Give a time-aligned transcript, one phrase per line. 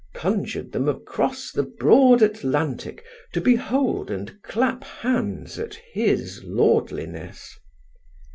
[0.15, 3.03] conjured them across the broad Atlantic
[3.33, 7.55] to behold and clap hands at his lordliness.